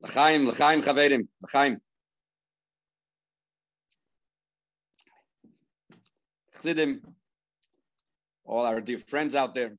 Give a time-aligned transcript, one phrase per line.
[0.00, 1.80] L'chaim, l'chaim, chaverim, l'chaim.
[6.54, 7.00] Chassidim,
[8.44, 9.76] all our dear friends out there,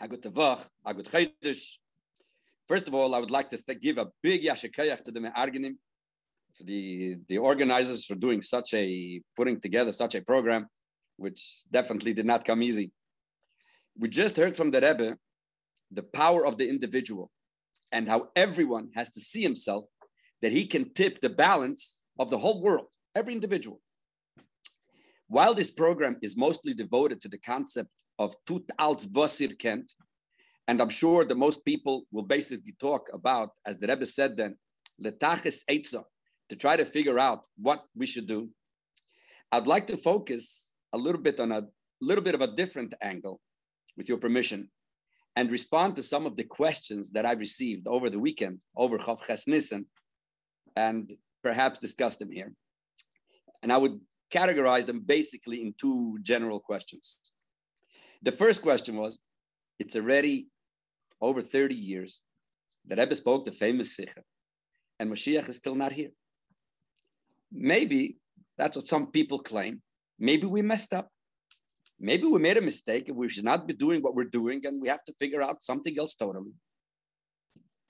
[0.00, 1.78] Agut Tavach, Agut Chaydish.
[2.66, 5.76] First of all, I would like to th- give a big yashikayach to the Me'arganim,
[6.54, 10.66] for the, the organizers for doing such a, putting together such a program,
[11.16, 12.90] which definitely did not come easy.
[13.96, 15.16] We just heard from the Rebbe
[15.90, 17.30] the power of the individual
[17.92, 19.84] and how everyone has to see himself
[20.42, 23.80] that he can tip the balance of the whole world, every individual.
[25.28, 29.92] While this program is mostly devoted to the concept of tut als vasir kent,
[30.66, 34.56] and I'm sure that most people will basically talk about, as the Rebbe said then,
[35.02, 36.04] letaches etza,
[36.48, 38.48] to try to figure out what we should do.
[39.52, 41.62] I'd like to focus a little bit on a
[42.00, 43.40] little bit of a different angle,
[43.96, 44.70] with your permission,
[45.36, 49.24] and respond to some of the questions that I received over the weekend over Chav
[49.26, 49.86] Ches Nissen,
[50.76, 52.52] and perhaps discuss them here.
[53.62, 54.00] And I would
[54.32, 57.18] categorize them basically in two general questions.
[58.22, 59.18] The first question was,
[59.78, 60.48] it's already
[61.20, 62.20] over 30 years
[62.86, 64.22] that Rebbe spoke the famous Sikha,
[64.98, 66.10] and Mashiach is still not here.
[67.52, 68.18] Maybe
[68.56, 69.82] that's what some people claim.
[70.18, 71.10] Maybe we messed up.
[72.00, 74.80] Maybe we made a mistake and we should not be doing what we're doing and
[74.80, 76.52] we have to figure out something else totally.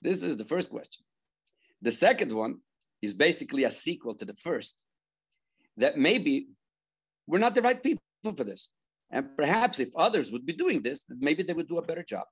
[0.01, 1.03] This is the first question.
[1.81, 2.57] The second one
[3.01, 4.85] is basically a sequel to the first
[5.77, 6.47] that maybe
[7.27, 8.01] we're not the right people
[8.35, 8.71] for this.
[9.11, 12.25] And perhaps if others would be doing this, maybe they would do a better job.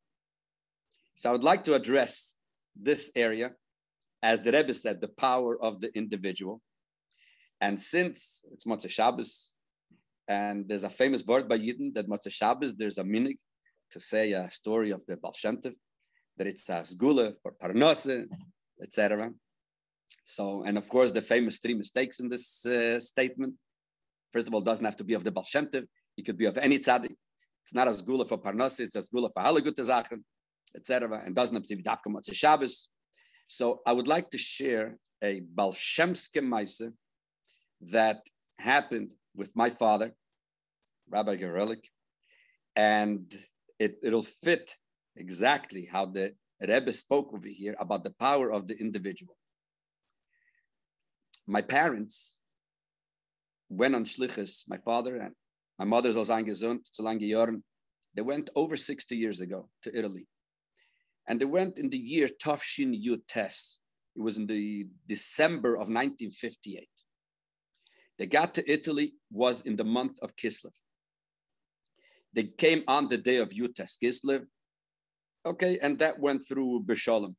[1.15, 2.35] So I would like to address
[2.75, 3.53] this area,
[4.21, 6.61] as the Rebbe said, the power of the individual.
[7.61, 9.53] And since it's Motzei Shabbos,
[10.27, 13.37] and there's a famous word by Yidden that Motzei Shabbos, there's a minig
[13.91, 15.73] to say a story of the Baal Shem Tov,
[16.37, 18.25] that it's a sgula for parnose,
[18.81, 19.31] etc.
[20.25, 23.53] So, and of course, the famous three mistakes in this uh, statement.
[24.33, 25.85] First of all, doesn't have to be of the Baal Shem Tov.
[26.17, 27.15] It could be of any tzaddik.
[27.63, 30.23] It's not a sgula for parnose, it's a sgula for alle gute Sachen,
[30.75, 31.21] etc.
[31.25, 32.87] And doesn't have to be dafka Motzei Shabbos.
[33.47, 36.91] So I would like to share a Baal Shemske
[37.81, 38.21] that
[38.59, 40.11] happened with my father,
[41.09, 41.83] Rabbi Garelik,
[42.75, 43.33] and
[43.79, 44.75] it, it'll fit
[45.15, 49.37] exactly how the Rebbe spoke over here about the power of the individual.
[51.45, 52.39] My parents
[53.69, 55.33] went on shlichus, my father and
[55.79, 57.61] my mother's Alzan gesund, Zolange Jorn,
[58.15, 60.27] they went over 60 years ago to Italy.
[61.27, 63.77] And they went in the year Tafshin Yutes.
[64.15, 66.87] It was in the December of 1958.
[68.17, 70.73] They got to Italy was in the month of Kislev.
[72.37, 74.45] They came on the day of Yutes Kislev.
[75.43, 77.33] Okay, and that went through Bishalom.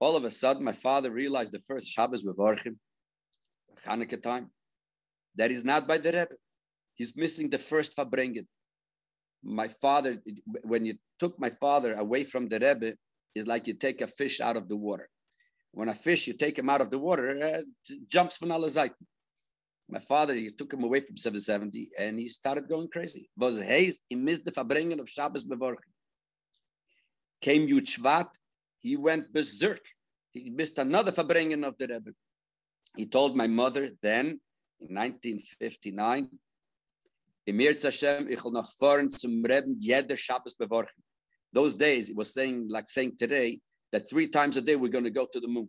[0.00, 2.74] All of a sudden, my father realized the first Shabbos with Orchim,
[3.86, 4.50] Hanukkah time,
[5.36, 6.36] that is not by the Rebbe.
[6.94, 8.48] He's missing the first Farbrengen.
[9.44, 10.20] My father,
[10.64, 12.94] when you took my father away from the Rebbe,
[13.36, 15.08] is like you take a fish out of the water.
[15.70, 19.06] When a fish, you take him out of the water, uh, jumps from Seiten.
[19.90, 23.30] My father, he took him away from 770 and he started going crazy.
[23.36, 25.92] Was haze, he missed the Farbrengen of Shabbos Bevorchen.
[27.40, 28.28] Came Yud Shvat,
[28.80, 29.80] he went berserk.
[30.32, 32.10] He missed another Farbrengen of the Rebbe.
[32.96, 34.40] He told my mother then,
[34.80, 36.28] in 1959,
[37.46, 38.62] Emir Hashem, ich will
[39.10, 40.54] zum Rebbe Shabbos.
[41.52, 43.60] Those days, it was saying, like saying today,
[43.90, 45.68] that three times a day we're going to go to the moon.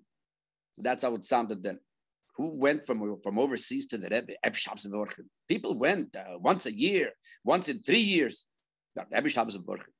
[0.74, 1.80] So that's how it sounded then.
[2.40, 4.36] Who went from, from overseas to the Rebbe?
[5.50, 7.12] People went uh, once a year,
[7.44, 8.46] once in three years.
[9.12, 9.92] Every Shabbos bevorchen.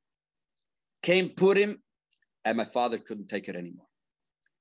[1.04, 1.84] Came Purim,
[2.46, 3.88] and my father couldn't take it anymore.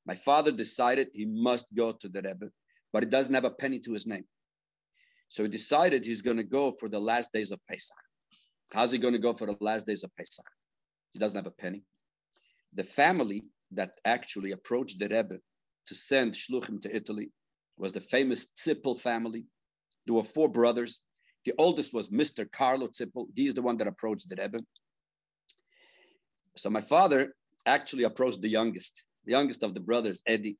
[0.04, 2.50] My father decided he must go to the Rebbe,
[2.92, 4.24] but he doesn't have a penny to his name.
[5.28, 7.96] So he decided he's going to go for the last days of Pesach.
[8.72, 10.44] How's he going to go for the last days of Pesach?
[11.12, 11.84] He doesn't have a penny.
[12.74, 15.38] The family that actually approached the Rebbe
[15.86, 17.30] to send shluchim to Italy
[17.78, 19.44] was the famous Zippel family.
[20.06, 21.00] There were four brothers.
[21.44, 22.50] The oldest was Mr.
[22.50, 23.26] Carlo Zippel.
[23.34, 24.60] He's the one that approached the Rebbe.
[26.56, 27.34] So my father
[27.66, 30.58] actually approached the youngest, the youngest of the brothers, Eddie,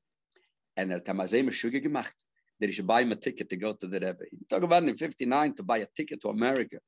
[0.76, 2.14] and er tamazem shuge gemacht
[2.60, 4.24] that he should buy him a ticket to go to the Rebbe.
[4.30, 6.78] He talked about in 59 to buy a ticket to America.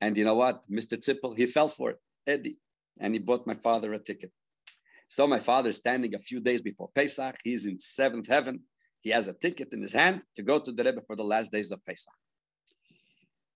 [0.00, 0.62] And you know what?
[0.70, 0.98] Mr.
[0.98, 2.58] Zippel, he fell for it, Eddie,
[2.98, 4.30] and he bought my father a ticket.
[5.08, 8.60] So my father standing a few days before Pesach, he's in seventh heaven.
[9.06, 11.52] He has a ticket in his hand to go to the Rebbe for the last
[11.52, 12.12] days of Pesach.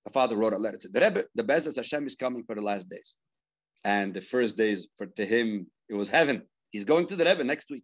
[0.05, 1.25] The father wrote a letter to the Rebbe.
[1.35, 3.17] The of Hashem is coming for the last days.
[3.82, 6.43] And the first days for to him, it was heaven.
[6.70, 7.82] He's going to the Rebbe next week.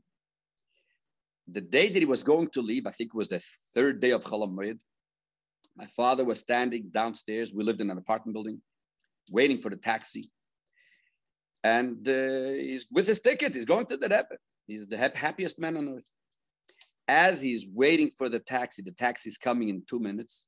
[1.49, 3.43] The day that he was going to leave, I think it was the
[3.75, 4.79] third day of Chol Hamoed,
[5.77, 7.53] my father was standing downstairs.
[7.53, 8.63] We lived in an apartment building,
[9.33, 10.31] waiting for the taxi.
[11.65, 14.37] And uh, he's with his ticket, he's going to the Rebbe.
[14.69, 16.09] He's the happiest man on earth.
[17.09, 20.47] As he's waiting for the taxi, the taxi's coming in two minutes.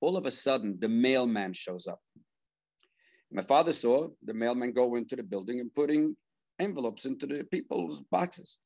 [0.00, 2.00] All of a sudden, the mailman shows up.
[3.32, 6.16] My father saw the mailman go into the building and putting
[6.60, 8.58] envelopes into the people's boxes.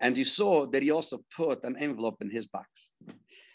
[0.00, 2.92] And he saw that he also put an envelope in his box.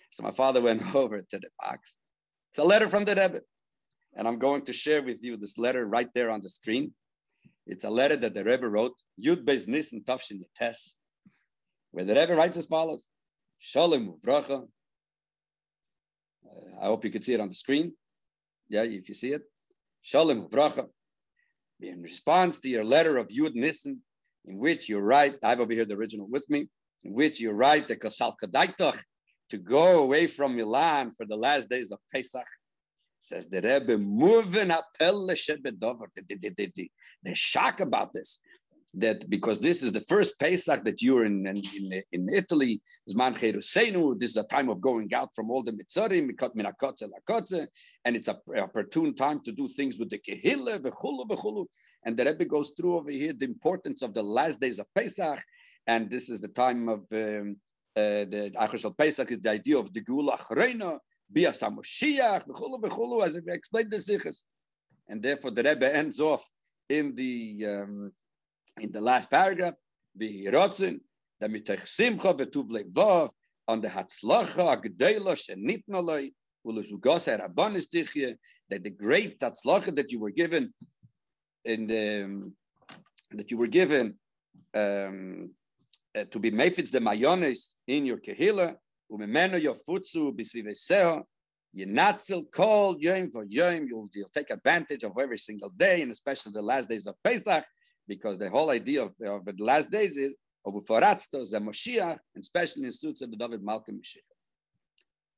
[0.09, 1.95] So my father went over to the box.
[2.51, 3.41] It's a letter from the Rebbe.
[4.15, 6.93] And I'm going to share with you this letter right there on the screen.
[7.65, 10.97] It's a letter that the Rebbe wrote, Yud Beis Nissen Tafshin Yates,
[11.93, 13.07] where the Rebbe writes as follows,
[13.59, 14.67] Shalom Uvracha.
[16.45, 17.93] Uh, I hope you can see it on the screen.
[18.67, 19.43] Yeah, if you see it.
[20.01, 20.87] Shalom Uvracha.
[21.79, 24.01] In response to your letter of Yud Nissen,
[24.45, 26.67] in which you write, I have over here the original with me,
[27.03, 28.99] in which you write the Kosal Kadaitach
[29.51, 32.47] to go away from Milan for the last days of Pesach.
[33.19, 35.29] Says the Rebbe, moving up the
[37.35, 38.39] shock about this.
[38.95, 44.37] That because this is the first Pesach that you're in in, in, Italy, this is
[44.37, 46.29] a time of going out from all the Mitzarim,
[48.05, 51.67] and it's a opportune time to do things with the Kehille,
[52.05, 55.43] and the Rebbe goes through over here the importance of the last days of Pesach,
[55.87, 57.57] and this is the time of um,
[57.95, 60.99] uh, the Achar Pesach is the idea of the Gula Achreina,
[61.29, 64.43] Bias HaMoshiach, b'chulu, b'chulu, as we explained the Sikhs.
[65.07, 66.47] And therefore the Rebbe ends off
[66.89, 68.11] in the um,
[68.79, 69.75] in the last paragraph,
[70.19, 70.99] V'hirotzin,
[71.39, 73.29] the mitech simcha v'tuv levav,
[73.67, 76.31] on the hatzlacha agdeila shenitna loi,
[76.65, 77.27] u'lezugas
[77.93, 78.35] tichye,
[78.69, 80.73] that the great hatzlacha that you were given
[81.65, 82.51] in the,
[83.31, 84.15] that you were given
[84.73, 85.49] um,
[86.15, 88.75] uh, to be mefitz the mayones in your kehila,
[89.11, 91.23] umemeno yofutzu bisviveseho,
[91.75, 93.87] Yenatzel call yom for yom.
[93.87, 97.65] You'll take advantage of every single day, and especially the last days of Pesach,
[98.07, 100.35] because the whole idea of, of the last days is
[100.65, 104.19] of Ufaratzto, Moshiach, and especially in Suits of the David Malcolm Mashiach.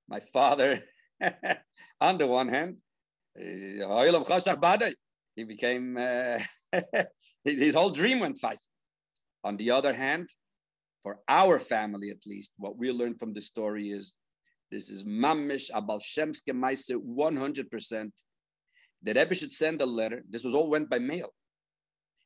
[0.08, 0.84] My father,
[2.02, 2.78] on the one hand,
[5.36, 6.40] he became, uh,
[7.44, 8.60] his whole dream went five.
[9.44, 10.30] On the other hand,
[11.04, 14.14] for our family at least, what we learned from the story is
[14.72, 18.12] this is mamish abal shemske maise 100%.
[19.04, 20.24] The Rebbe should send a letter.
[20.28, 21.32] This was all went by mail.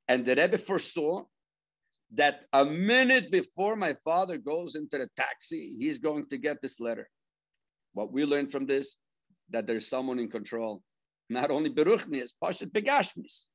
[0.10, 1.24] And the Rebbe foresaw
[2.16, 6.80] that a minute before my father goes into the taxi, he's going to get this
[6.82, 7.08] letter.
[7.94, 8.98] What we learned from this,
[9.52, 10.82] that there's someone in control.
[11.30, 13.46] Not only Beruchnis, Pashat Begashmis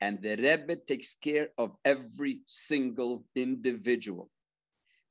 [0.00, 4.30] and the Rebbe takes care of every single individual.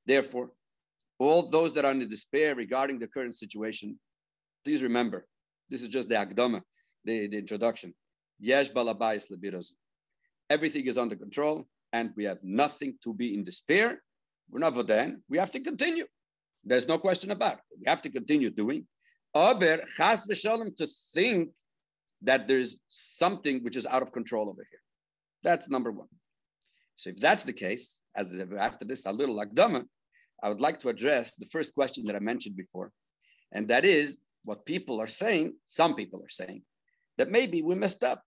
[0.06, 0.52] Therefore,
[1.20, 4.00] all those that are in despair regarding the current situation,
[4.64, 5.28] please remember,
[5.70, 6.62] this is just the akdama,
[7.06, 7.94] the, the introduction.
[8.40, 9.72] Yesh balabayis lebiraz.
[10.50, 14.02] Everything is under control, and we have nothing to be in despair.
[14.50, 15.18] We're not vodan.
[15.30, 16.06] We have to continue.
[16.64, 17.80] There's no question about it.
[17.80, 18.86] We have to continue doing.
[19.34, 21.50] Aber chas v'shalom to think
[22.22, 24.82] that there's something which is out of control over here.
[25.44, 26.08] That's number one.
[26.96, 29.86] So if that's the case, as after this, a little like akdama,
[30.44, 32.92] I would like to address the first question that I mentioned before.
[33.52, 36.64] And that is what people are saying, some people are saying,
[37.18, 38.24] that maybe we messed up.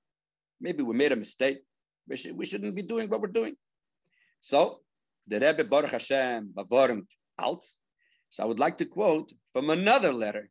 [0.61, 1.59] Maybe we made a mistake.
[2.09, 3.55] We, should, we shouldn't be doing what we're doing.
[4.41, 4.81] So
[5.27, 7.07] the Rebbe Baruch Hashem bewarmt
[7.39, 7.63] out.
[8.29, 10.51] So I would like to quote from another letter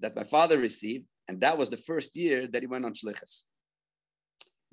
[0.00, 3.44] that my father received, and that was the first year that he went on Shlichus.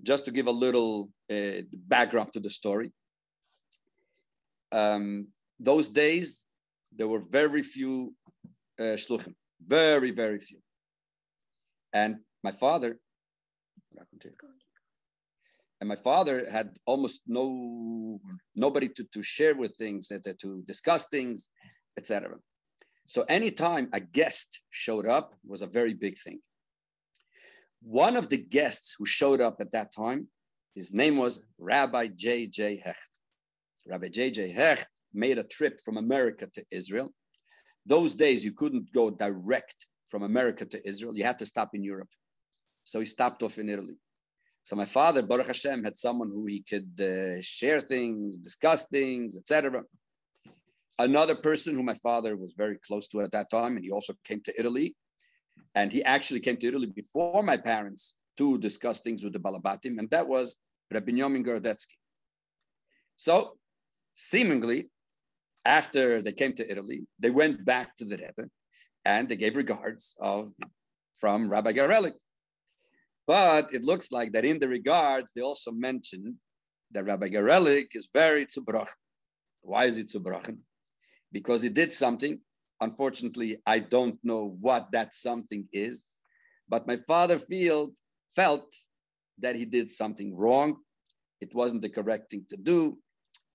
[0.03, 2.91] Just to give a little uh, background to the story.
[4.71, 5.27] Um,
[5.59, 6.43] those days,
[6.95, 8.13] there were very few
[8.79, 9.33] uh, shluchim,
[9.65, 10.59] very, very few.
[11.93, 12.99] And my father,
[15.79, 18.19] and my father had almost no
[18.55, 21.49] nobody to, to share with things, eh, to, to discuss things,
[21.97, 22.35] etc.
[23.05, 26.39] So anytime a guest showed up was a very big thing.
[27.81, 30.27] One of the guests who showed up at that time,
[30.75, 32.81] his name was Rabbi J.J.
[32.83, 33.19] Hecht.
[33.87, 34.51] Rabbi J.J.
[34.51, 37.13] Hecht made a trip from America to Israel.
[37.85, 41.15] Those days, you couldn't go direct from America to Israel.
[41.15, 42.09] You had to stop in Europe.
[42.83, 43.95] So he stopped off in Italy.
[44.67, 49.37] So my father, Baruch Hashem, had someone who he could uh, share things, discuss things,
[49.37, 49.83] etc.
[50.99, 54.13] Another person who my father was very close to at that time, and he also
[54.25, 54.93] came to Italy,
[55.73, 59.99] and he actually came to Italy before my parents to discuss things with the Balabatim,
[59.99, 60.57] and that was
[60.93, 61.95] Rabbi Yomin Gorodetsky.
[63.15, 63.53] So
[64.15, 64.89] seemingly,
[65.63, 68.49] after they came to Italy, they went back to the Rebbe
[69.05, 70.51] and they gave regards of
[71.15, 72.15] from Rabbi Garelik.
[73.27, 76.35] But it looks like that in the regards, they also mentioned
[76.91, 78.87] that Rabbi Garelik is very tzubrach.
[79.61, 80.55] Why is he tzubrach?
[81.33, 82.39] Because he did something.
[82.79, 86.03] Unfortunately, I don't know what that something is,
[86.69, 87.91] but my father feel,
[88.33, 88.73] felt
[89.39, 90.77] that he did something wrong.
[91.41, 92.97] It wasn't the correct thing to do,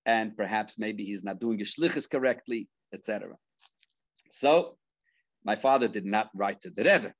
[0.05, 3.33] and perhaps maybe he's not doing his shlichus correctly, etc.
[4.29, 4.77] So,
[5.43, 7.13] my father did not write to the Rebbe,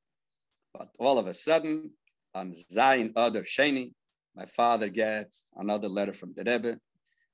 [0.73, 1.91] but all of a sudden,
[2.35, 3.91] on Zayin Adar Sheni,
[4.35, 6.79] my father gets another letter from the Rebbe,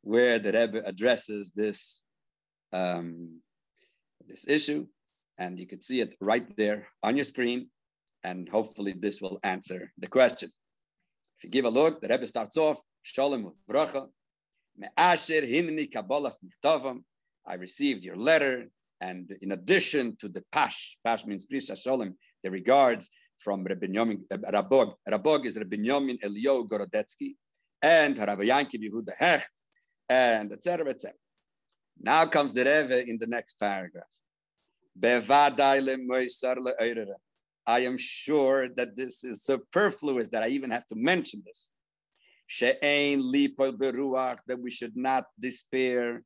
[0.01, 2.03] where the Rebbe addresses this
[2.73, 3.39] um,
[4.27, 4.85] this issue,
[5.37, 7.69] and you can see it right there on your screen,
[8.23, 10.51] and hopefully this will answer the question.
[11.37, 14.07] If you give a look, the Rebbe starts off, Shalom Uvracha,
[14.77, 17.03] Me'asher hinni kabbalas michtavam,
[17.47, 18.69] I received your letter,
[19.01, 24.37] and in addition to the Pash, Pash means Prisha Shalom, the regards from Rabbi uh,
[24.51, 24.93] Rabog.
[25.07, 27.35] Rabog is Rabbi Binyamin Elio Gorodetsky,
[27.81, 29.51] and Rabbi Yankiv Yehuda Hecht,
[30.07, 30.89] and etc.
[30.89, 31.15] etc.
[32.01, 34.03] Now comes the Rebbe in the next paragraph.
[37.67, 41.71] I am sure that this is superfluous that I even have to mention this.
[42.59, 42.83] That
[44.61, 46.23] we should not despair.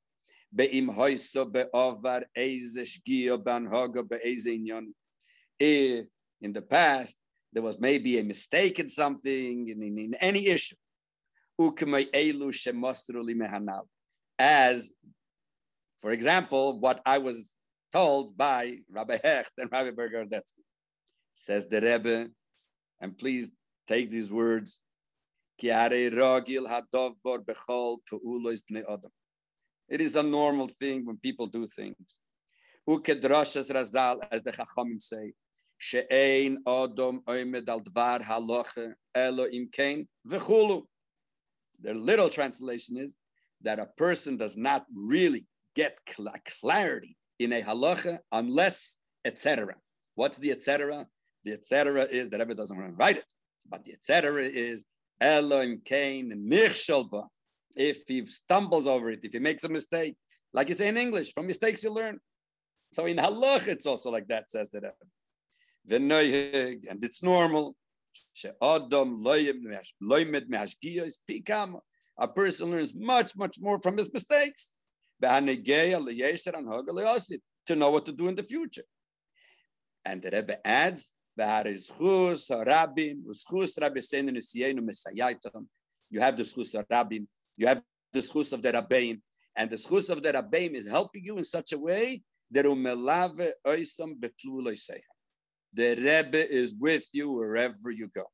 [5.60, 6.06] If
[6.44, 7.18] in the past
[7.54, 10.76] there was maybe a mistake in something, in, in, in any issue,
[14.40, 14.94] as,
[16.02, 17.56] for example, what I was
[17.92, 20.64] told by Rabbi Hecht and Rabbi Bergardetsky.
[21.36, 22.30] Says the Rebbe,
[23.02, 23.50] and please
[23.88, 24.80] take these words.
[29.90, 32.20] It is a normal thing when people do things.
[32.88, 35.34] As the Chachamim say,
[41.82, 43.16] The little translation is
[43.64, 49.76] that a person does not really get cl- clarity in a halacha unless etc.
[50.16, 51.06] What's the etc.?
[51.44, 52.04] The etc.
[52.06, 53.26] is that Rebbe doesn't want to write it,
[53.70, 54.44] but the etc.
[54.44, 54.86] is
[55.20, 57.28] Elohim Cain Nichshalba.
[57.76, 60.16] If he stumbles over it, if he makes a mistake,
[60.54, 62.20] like you say in English, from mistakes you learn.
[62.94, 64.94] So in halach, it's also like that, says the Rebbe.
[65.90, 67.76] And it's normal.
[72.18, 74.76] A person learns much, much more from his mistakes
[75.22, 75.42] to
[77.76, 78.84] know what to do in the future.
[80.06, 81.72] And the Rebbe adds, you have the
[86.44, 89.22] schus of Rabbim, you have the schus of the Rabbeim,
[89.56, 92.22] and the schus of the Rabbeim is helping you in such a way
[92.52, 92.66] that
[95.74, 98.26] the Rebbe is with you wherever you go.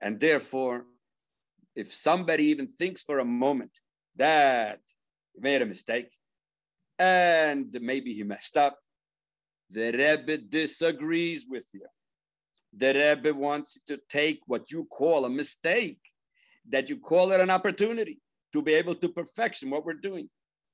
[0.00, 0.86] And therefore,
[1.74, 3.72] if somebody even thinks for a moment
[4.16, 4.80] that
[5.34, 6.10] he made a mistake
[6.98, 8.78] and maybe he messed up,
[9.70, 11.86] the Rebbe disagrees with you.
[12.76, 16.00] The Rebbe wants to take what you call a mistake,
[16.68, 18.20] that you call it an opportunity
[18.52, 20.28] to be able to perfection what we're doing.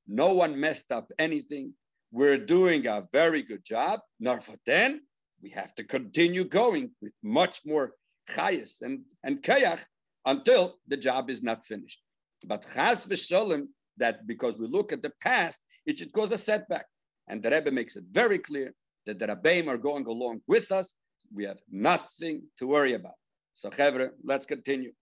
[0.07, 1.73] No one messed up anything.
[2.13, 4.01] We're doing a very good job.
[4.21, 5.03] Nor for then,
[5.43, 7.93] we have to continue going with much more
[8.31, 9.81] chayas and, and kayach
[10.25, 12.01] until the job is not finished.
[12.45, 16.87] But chas v'sholem, that because we look at the past, it should cause a setback.
[17.29, 18.75] And the Rebbe makes it very clear
[19.07, 20.95] that the Rabbeim are going along with us.
[21.33, 23.15] We have nothing to worry about.
[23.55, 24.93] So, Chevre, let's continue.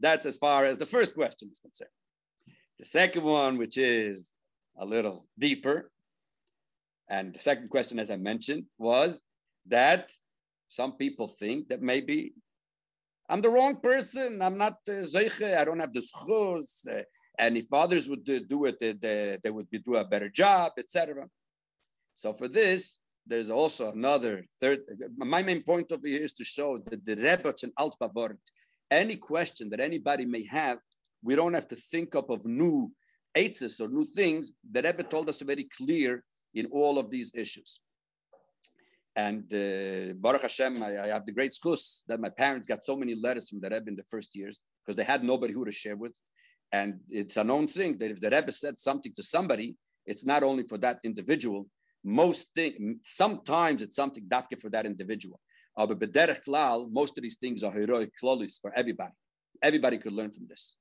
[0.00, 1.90] That's as far as the first question is concerned.
[2.78, 4.32] The second one, which is
[4.76, 5.90] a little deeper,
[7.08, 9.20] and the second question, as I mentioned, was
[9.66, 10.12] that
[10.68, 12.34] some people think that maybe
[13.28, 14.42] I'm the wrong person.
[14.42, 15.02] I'm not uh.
[15.56, 16.86] I don't have the schus.
[16.88, 17.02] Uh,
[17.38, 21.26] and if others would do it, they, they would be, do a better job, etc.
[22.14, 24.80] So for this, there's also another third.
[25.16, 27.96] My main point of view is to show that the Rebbe and Alt
[28.90, 30.78] any question that anybody may have,
[31.22, 32.92] we don't have to think up of new
[33.34, 34.52] eitzes or new things.
[34.70, 36.22] The Rebbe told us very clear
[36.54, 37.80] in all of these issues.
[39.16, 42.96] And uh, Baruch Hashem, I, I, have the great schus that my parents got so
[42.96, 45.70] many letters from the Rebbe in the first years because they had nobody who to
[45.70, 46.18] share with.
[46.72, 50.42] And it's a known thing that if the Rebbe said something to somebody, it's not
[50.42, 51.68] only for that individual.
[52.02, 55.38] Most thing, sometimes it's something dafke for that individual.
[55.76, 59.12] But bederech klal, most of these things are heroic klolis for everybody.
[59.62, 60.74] Everybody could learn from this.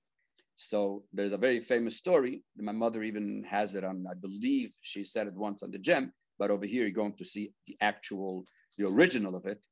[0.56, 2.44] So there's a very famous story.
[2.58, 6.14] My mother even has it on, I believe she said it once on the gem,
[6.40, 8.46] but over here you're going to see the actual,
[8.78, 9.64] the original of it.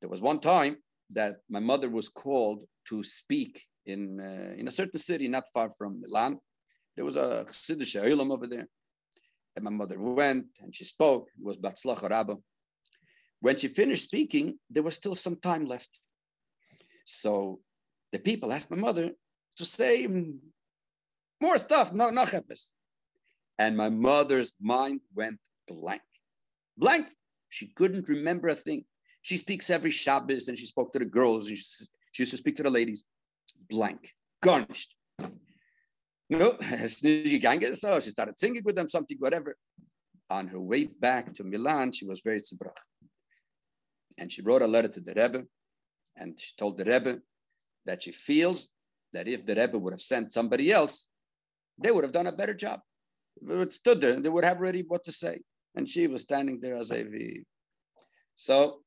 [0.00, 0.76] There was one time
[1.10, 5.70] that my mother was called to speak in, uh, in a certain city not far
[5.70, 6.38] from Milan.
[6.96, 8.68] There was a Chassidish Olam over there.
[9.56, 11.28] And my mother went and she spoke.
[11.38, 12.36] It was Batzlacha Rabbah.
[13.40, 15.90] When she finished speaking, there was still some time left.
[17.04, 17.60] So
[18.12, 19.10] the people asked my mother
[19.56, 20.08] to say
[21.40, 22.68] more stuff, no, no chepes.
[23.58, 26.02] And my mother's mind went blank.
[26.76, 27.08] Blank.
[27.48, 28.84] She couldn't remember a thing.
[29.22, 31.64] She speaks every Shabbos and she spoke to the girls and she,
[32.12, 33.04] she used to speak to the ladies.
[33.70, 34.94] Blank, garnished.
[36.30, 36.56] No,
[36.88, 39.56] so she started singing with them, something, whatever.
[40.30, 42.72] On her way back to Milan, she was very tzibrach.
[44.18, 45.44] And she wrote a letter to the Rebbe
[46.16, 47.18] and she told the Rebbe
[47.86, 48.68] that she feels
[49.12, 51.08] that if the Rebbe would have sent somebody else,
[51.78, 52.80] they would have done a better job.
[53.40, 55.40] They would stood there, they would have ready what to say.
[55.74, 57.04] And she was standing there as a
[58.36, 58.80] So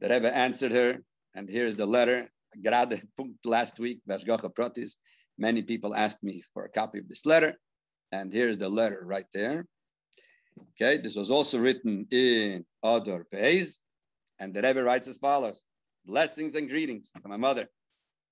[0.00, 0.98] the Rebbe answered her,
[1.34, 2.28] and here's the letter.
[2.62, 3.02] Gerade
[3.44, 4.96] last week, Protis,
[5.38, 7.54] many people asked me for a copy of this letter,
[8.12, 9.66] and here's the letter right there.
[10.72, 13.78] Okay, this was also written in Adar Beis,
[14.38, 15.62] and the Rebbe writes as follows:
[16.06, 17.68] Blessings and greetings to my mother.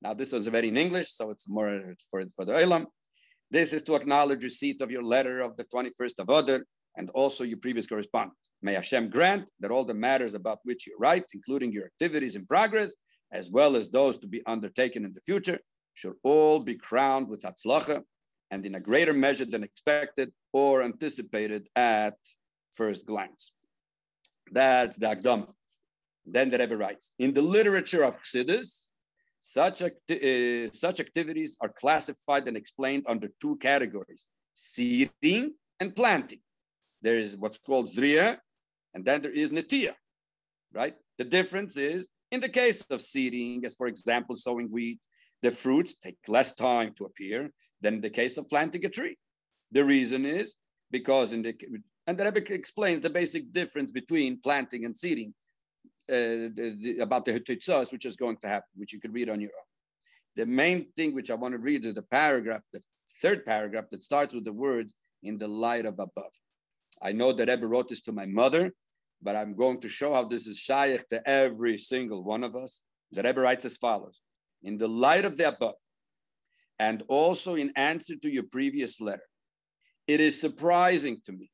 [0.00, 2.87] Now, this was very in English, so it's more for, for the Olam.
[3.50, 6.61] This is to acknowledge receipt of your letter of the 21st of Adar
[6.96, 8.50] and also your previous correspondence.
[8.62, 12.46] May Hashem grant that all the matters about which you write, including your activities in
[12.46, 12.94] progress,
[13.32, 15.58] as well as those to be undertaken in the future,
[15.94, 18.02] should all be crowned with Hatzlacha
[18.50, 22.16] and in a greater measure than expected or anticipated at
[22.76, 23.52] first glance.
[24.50, 25.48] That's the Akdama.
[26.26, 28.88] Then the Rebbe writes, in the literature of Chassidus,
[29.40, 36.40] such, acti- uh, such activities are classified and explained under two categories, seeding and planting.
[37.04, 38.38] There is what's called zriya,
[38.94, 39.92] and then there is netia,
[40.72, 40.94] right?
[41.18, 44.98] The difference is in the case of seeding, as for example, sowing wheat,
[45.42, 47.50] the fruits take less time to appear
[47.83, 49.16] than in the case of planting a tree.
[49.72, 50.55] The reason is
[50.90, 51.55] because in the
[52.07, 55.35] and the Rebbe explains the basic difference between planting and seeding
[56.11, 59.29] uh, the, the, about the Hetitzos, which is going to happen, which you could read
[59.29, 59.68] on your own.
[60.37, 62.81] The main thing which I want to read is the paragraph, the
[63.22, 66.35] third paragraph that starts with the words in the light of above.
[67.02, 68.72] I know that Rebbe wrote this to my mother,
[69.22, 72.83] but I'm going to show how this is shaykh to every single one of us.
[73.12, 74.20] The Rebbe writes as follows
[74.62, 75.74] In the light of the above,
[76.78, 79.28] and also in answer to your previous letter,
[80.07, 81.50] it is surprising to me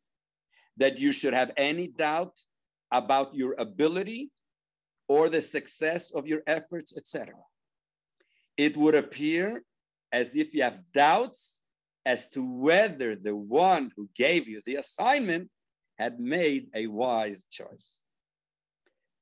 [0.77, 2.39] that you should have any doubt
[2.91, 4.31] about your ability
[5.09, 7.35] or the success of your efforts, etc.
[8.57, 9.63] It would appear
[10.13, 11.60] as if you have doubts
[12.11, 15.49] as to whether the one who gave you the assignment
[15.97, 17.89] had made a wise choice.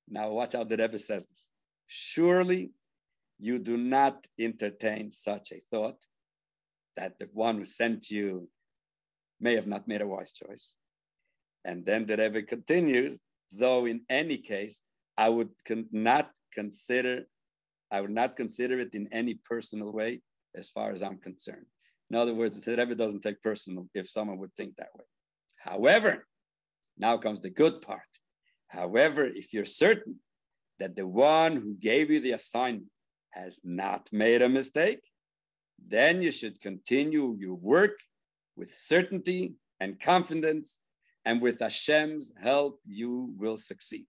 [0.09, 1.51] Now, watch how the Rebbe says this.
[1.87, 2.71] Surely
[3.39, 6.01] you do not entertain such a thought
[6.97, 8.49] that the one who sent you
[9.39, 10.79] may have not made a wise choice.
[11.67, 13.21] And then the Rebbe continues,
[13.53, 14.83] though in any case,
[15.25, 17.27] I would con- not consider,
[17.91, 20.23] I would not consider it in any personal way
[20.55, 21.67] as far as I'm concerned.
[22.11, 25.05] In other words, the Rebbe doesn't take personal if someone would think that way.
[25.59, 26.27] However,
[26.97, 28.01] now comes the good part.
[28.69, 30.17] However, if you're certain
[30.79, 32.91] that the one who gave you the assignment
[33.31, 35.03] has not made a mistake,
[35.87, 37.99] then you should continue your work
[38.57, 40.81] with certainty and confidence,
[41.25, 44.07] and with Hashem's help, you will succeed.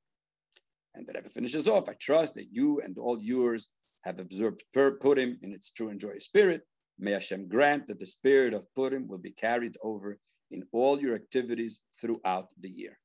[0.95, 3.69] And the Rebbe finishes off I trust that you and all yours
[4.03, 6.63] have absorbed Purim in its true and joyous spirit.
[6.99, 10.17] May Hashem grant that the spirit of Purim will be carried over
[10.51, 12.97] in all your activities throughout the year.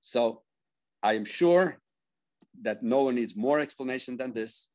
[0.00, 0.42] So
[1.02, 1.78] I am sure
[2.62, 4.70] that no one needs more explanation than this,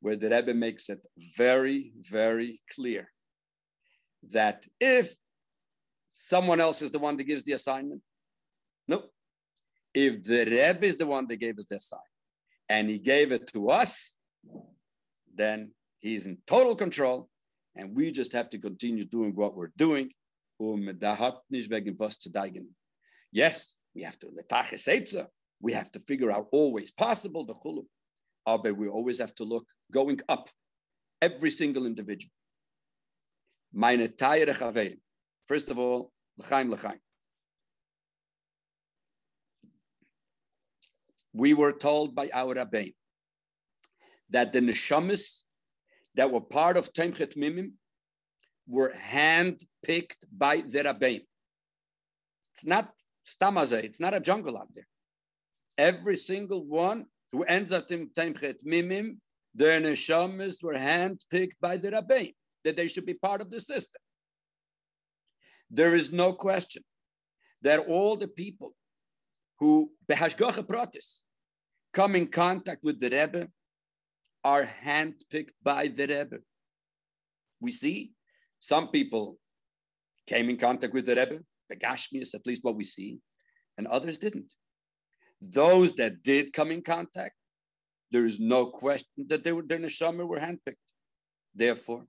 [0.00, 1.00] where the Rebbe makes it
[1.36, 3.10] very, very clear
[4.32, 5.10] that if
[6.10, 8.00] someone else is the one that gives the assignment,
[8.88, 9.04] no,
[9.92, 12.06] if the Rebbe is the one that gave us the assignment
[12.68, 14.16] and he gave it to us,
[15.34, 17.28] then he's in total control
[17.76, 20.10] and we just have to continue doing what we're doing.
[20.60, 20.88] Um,
[23.32, 25.28] yes, we have to
[25.60, 27.84] we have to figure out always possible the chulu.
[28.46, 30.48] But we always have to look going up,
[31.20, 32.30] every single individual.
[35.46, 37.00] First of all, l'chaim l'chaim.
[41.36, 42.92] we were told by our Rabbein
[44.30, 45.42] that the neshamas
[46.16, 47.72] that were part of Tomchei Temimim
[48.66, 51.22] were hand-picked by the Rabbeim.
[52.54, 52.90] It's not
[53.26, 54.88] stamaze, it's not a jungle out there.
[55.78, 59.18] Every single one who ends up in Tomchei Temimim,
[59.54, 64.00] their neshamas were hand-picked by the Rabbeim, that they should be part of the system.
[65.70, 66.82] There is no question
[67.62, 68.74] that all the people
[69.60, 71.20] who behashgacha pratis
[71.92, 73.48] come in contact with the Rebbe
[74.44, 76.38] are handpicked by the Rebbe.
[77.60, 78.12] We see
[78.60, 79.38] some people
[80.26, 83.18] came in contact with the Rebbe, the Gashmias, at least what we see,
[83.78, 84.52] and others didn't.
[85.40, 87.34] Those that did come in contact,
[88.10, 90.76] there is no question that they were during the summer were handpicked.
[91.54, 92.06] Therefore,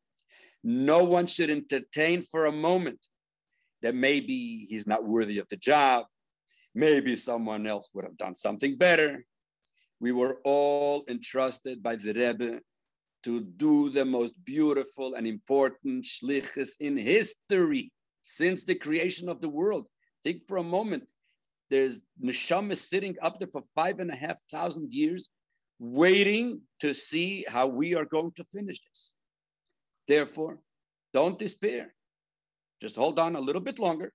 [0.63, 3.05] no one should entertain for a moment
[3.81, 6.05] that maybe he's not worthy of the job.
[6.73, 9.23] Maybe someone else would have done something better.
[9.99, 12.61] We were all entrusted by the Rebbe
[13.23, 19.49] to do the most beautiful and important shlichus in history since the creation of the
[19.49, 19.87] world.
[20.23, 21.07] Think for a moment.
[21.69, 25.29] There's neshama sitting up there for five and a half thousand years,
[25.79, 29.11] waiting to see how we are going to finish this.
[30.07, 30.59] Therefore,
[31.13, 31.93] don't despair.
[32.81, 34.13] Just hold on a little bit longer,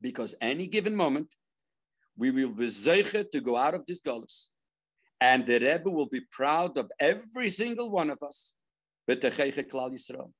[0.00, 1.34] because any given moment,
[2.16, 4.48] we will be zeichet to go out of this gullus,
[5.20, 8.54] and the Rebbe will be proud of every single one of us.
[9.06, 10.30] But the Klal Yisrael.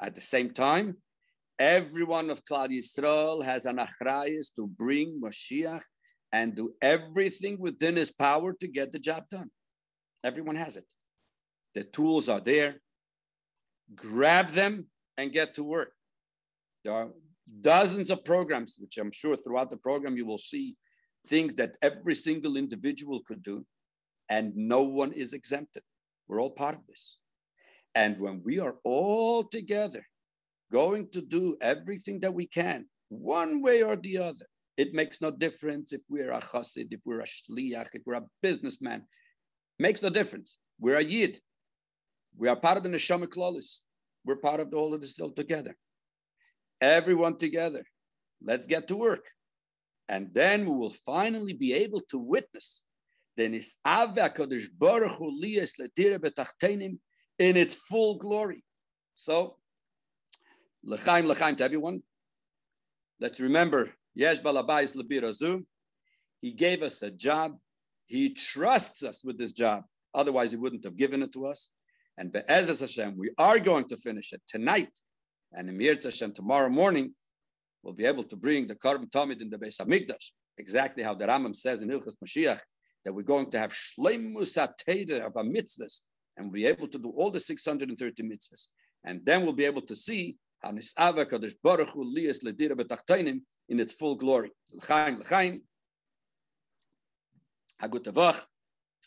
[0.00, 0.96] At the same time,
[1.58, 5.82] every one of Klal Yisrael has an achrayis to bring Mashiach
[6.32, 9.50] and do everything within his power to get the job done.
[10.24, 10.92] Everyone has it.
[11.74, 12.80] The tools are there.
[13.94, 15.92] Grab them and get to work.
[16.84, 17.08] There are
[17.60, 20.76] dozens of programs, which I'm sure throughout the program you will see
[21.26, 23.64] things that every single individual could do,
[24.28, 25.82] and no one is exempted.
[26.28, 27.16] We're all part of this.
[27.94, 30.02] And when we are all together
[30.70, 34.46] going to do everything that we can, one way or the other,
[34.78, 38.26] it makes no difference if we're a chassid, if we're a shliach, if we're a
[38.40, 39.02] businessman.
[39.78, 40.56] Makes no difference.
[40.80, 41.38] We're a yid.
[42.38, 43.80] We are part of the neshama klolis.
[44.24, 45.76] We're part of all of this all together
[46.82, 47.84] everyone together.
[48.42, 49.24] Let's get to work.
[50.08, 52.84] And then we will finally be able to witness
[53.36, 53.78] in its
[57.74, 58.64] full glory.
[59.14, 59.56] So,
[60.84, 62.02] l'chaim, l'chaim to everyone.
[63.20, 65.64] Let's remember, Yesh Balabais Labirazu.
[66.40, 67.56] He gave us a job.
[68.04, 69.84] He trusts us with this job.
[70.12, 71.70] Otherwise, he wouldn't have given it to us.
[72.18, 74.90] And Be'ezaz Hashem, we are going to finish it tonight
[75.54, 77.14] and Emir Hashem tomorrow morning,
[77.82, 81.26] we'll be able to bring the Karm Tamid in the Beis Hamikdash, exactly how the
[81.26, 82.60] Rambam says in Ilchas Mashiach,
[83.04, 86.00] that we're going to have Shleimus Ateda of a mitzvahs,
[86.36, 88.68] and we'll be able to do all the 630 mitzvahs.
[89.04, 90.78] And then we'll be able to see in
[93.80, 94.52] its full glory.
[94.72, 95.60] L'chaim, l'chaim,
[97.82, 98.40] Hagut Tavach,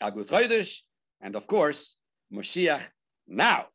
[0.02, 0.82] Hagut
[1.22, 1.96] and of course,
[2.30, 2.82] Mashiach
[3.26, 3.68] now.